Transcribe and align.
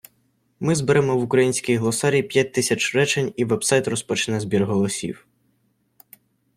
Ми 0.59 0.75
зберемо 0.75 1.17
в 1.17 1.23
український 1.23 1.77
глосарій 1.77 2.23
п'ять 2.23 2.53
тисяч 2.53 2.95
речень 2.95 3.33
і 3.35 3.45
вебсайт 3.45 3.87
розпочне 3.87 4.39
збір 4.39 4.65
голосів 4.65 5.27